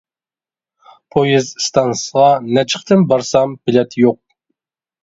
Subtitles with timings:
[1.15, 4.23] پويىز ئىستانسىسىغا نەچچە قېتىم بارسام بىلەت يوق.